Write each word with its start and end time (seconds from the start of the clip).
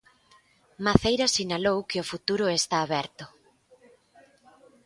Maceiras 0.87 1.33
sinalou 1.37 1.79
que 1.89 2.01
o 2.03 2.07
futuro 2.11 2.45
está 2.59 2.77
aberto. 2.81 3.25